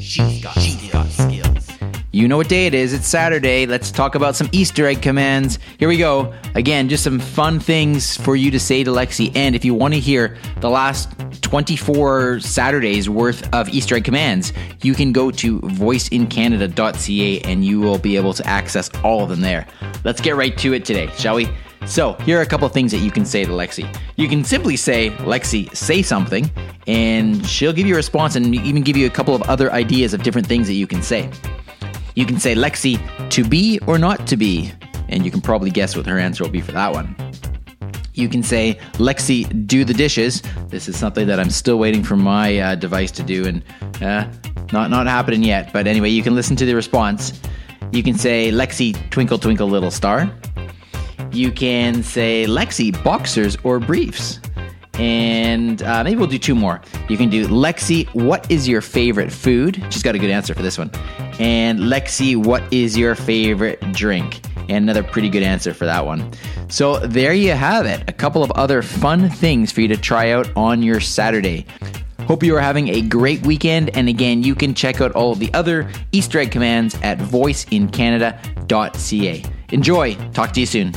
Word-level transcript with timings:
She's 0.00 0.42
got, 0.42 0.58
she's 0.58 0.90
got 0.90 1.06
skills. 1.08 1.70
You 2.12 2.26
know 2.26 2.38
what 2.38 2.48
day 2.48 2.66
it 2.66 2.74
is. 2.74 2.92
It's 2.92 3.06
Saturday. 3.06 3.66
Let's 3.66 3.90
talk 3.90 4.14
about 4.14 4.34
some 4.34 4.48
Easter 4.50 4.86
egg 4.86 5.02
commands. 5.02 5.58
Here 5.78 5.88
we 5.88 5.96
go. 5.96 6.34
Again, 6.54 6.88
just 6.88 7.04
some 7.04 7.20
fun 7.20 7.60
things 7.60 8.16
for 8.16 8.34
you 8.34 8.50
to 8.50 8.58
say 8.58 8.82
to 8.82 8.90
Lexi. 8.90 9.30
And 9.36 9.54
if 9.54 9.64
you 9.64 9.74
want 9.74 9.94
to 9.94 10.00
hear 10.00 10.36
the 10.60 10.70
last 10.70 11.12
24 11.42 12.40
Saturdays 12.40 13.08
worth 13.08 13.52
of 13.54 13.68
Easter 13.68 13.94
egg 13.94 14.04
commands, 14.04 14.52
you 14.82 14.94
can 14.94 15.12
go 15.12 15.30
to 15.30 15.60
voiceincanada.ca 15.60 17.40
and 17.42 17.64
you 17.64 17.80
will 17.80 17.98
be 17.98 18.16
able 18.16 18.32
to 18.32 18.46
access 18.46 18.90
all 19.04 19.22
of 19.22 19.28
them 19.28 19.42
there. 19.42 19.66
Let's 20.02 20.20
get 20.20 20.34
right 20.34 20.56
to 20.58 20.72
it 20.72 20.84
today, 20.84 21.08
shall 21.16 21.36
we? 21.36 21.48
So, 21.86 22.12
here 22.14 22.38
are 22.38 22.42
a 22.42 22.46
couple 22.46 22.68
things 22.68 22.92
that 22.92 22.98
you 22.98 23.10
can 23.10 23.24
say 23.24 23.44
to 23.44 23.50
Lexi. 23.50 23.96
You 24.16 24.28
can 24.28 24.44
simply 24.44 24.76
say, 24.76 25.10
Lexi, 25.10 25.74
say 25.74 26.02
something, 26.02 26.50
and 26.90 27.46
she'll 27.46 27.72
give 27.72 27.86
you 27.86 27.94
a 27.94 27.96
response 27.96 28.34
and 28.34 28.52
even 28.52 28.82
give 28.82 28.96
you 28.96 29.06
a 29.06 29.10
couple 29.10 29.32
of 29.32 29.42
other 29.42 29.72
ideas 29.72 30.12
of 30.12 30.24
different 30.24 30.48
things 30.48 30.66
that 30.66 30.74
you 30.74 30.88
can 30.88 31.04
say. 31.04 31.30
You 32.16 32.26
can 32.26 32.40
say, 32.40 32.56
Lexi, 32.56 32.98
to 33.30 33.44
be 33.44 33.78
or 33.86 33.96
not 33.96 34.26
to 34.26 34.36
be, 34.36 34.72
and 35.08 35.24
you 35.24 35.30
can 35.30 35.40
probably 35.40 35.70
guess 35.70 35.96
what 35.96 36.04
her 36.06 36.18
answer 36.18 36.42
will 36.42 36.50
be 36.50 36.60
for 36.60 36.72
that 36.72 36.92
one. 36.92 37.14
You 38.14 38.28
can 38.28 38.42
say, 38.42 38.76
Lexi, 38.94 39.68
do 39.68 39.84
the 39.84 39.94
dishes. 39.94 40.42
This 40.66 40.88
is 40.88 40.98
something 40.98 41.28
that 41.28 41.38
I'm 41.38 41.50
still 41.50 41.78
waiting 41.78 42.02
for 42.02 42.16
my 42.16 42.58
uh, 42.58 42.74
device 42.74 43.12
to 43.12 43.22
do, 43.22 43.46
and 43.46 43.62
uh, 44.02 44.28
not 44.72 44.90
not 44.90 45.06
happening 45.06 45.44
yet. 45.44 45.72
But 45.72 45.86
anyway, 45.86 46.08
you 46.08 46.24
can 46.24 46.34
listen 46.34 46.56
to 46.56 46.66
the 46.66 46.74
response. 46.74 47.40
You 47.92 48.02
can 48.02 48.18
say, 48.18 48.50
Lexi, 48.50 48.98
twinkle 49.10 49.38
twinkle 49.38 49.68
little 49.68 49.92
star. 49.92 50.28
You 51.30 51.52
can 51.52 52.02
say, 52.02 52.46
Lexi, 52.46 52.90
boxers 53.04 53.56
or 53.62 53.78
briefs. 53.78 54.40
And 55.00 55.82
uh, 55.82 56.04
maybe 56.04 56.18
we'll 56.18 56.26
do 56.26 56.38
two 56.38 56.54
more. 56.54 56.82
You 57.08 57.16
can 57.16 57.30
do 57.30 57.48
Lexi, 57.48 58.06
what 58.14 58.50
is 58.50 58.68
your 58.68 58.82
favorite 58.82 59.32
food? 59.32 59.82
She's 59.88 60.02
got 60.02 60.14
a 60.14 60.18
good 60.18 60.28
answer 60.28 60.54
for 60.54 60.62
this 60.62 60.76
one. 60.76 60.90
And 61.38 61.78
Lexi, 61.78 62.36
what 62.36 62.70
is 62.70 62.98
your 62.98 63.14
favorite 63.14 63.80
drink? 63.92 64.42
And 64.68 64.84
another 64.84 65.02
pretty 65.02 65.30
good 65.30 65.42
answer 65.42 65.72
for 65.72 65.86
that 65.86 66.04
one. 66.04 66.30
So 66.68 66.98
there 66.98 67.32
you 67.32 67.52
have 67.52 67.86
it. 67.86 68.04
A 68.08 68.12
couple 68.12 68.42
of 68.42 68.50
other 68.50 68.82
fun 68.82 69.30
things 69.30 69.72
for 69.72 69.80
you 69.80 69.88
to 69.88 69.96
try 69.96 70.32
out 70.32 70.54
on 70.54 70.82
your 70.82 71.00
Saturday. 71.00 71.64
Hope 72.26 72.42
you 72.42 72.54
are 72.56 72.60
having 72.60 72.88
a 72.88 73.00
great 73.00 73.40
weekend. 73.46 73.96
And 73.96 74.06
again, 74.06 74.42
you 74.42 74.54
can 74.54 74.74
check 74.74 75.00
out 75.00 75.12
all 75.12 75.32
of 75.32 75.38
the 75.38 75.50
other 75.54 75.90
Easter 76.12 76.40
egg 76.40 76.50
commands 76.50 76.94
at 77.02 77.16
voiceincanada.ca. 77.16 79.44
Enjoy. 79.70 80.14
Talk 80.32 80.52
to 80.52 80.60
you 80.60 80.66
soon. 80.66 80.92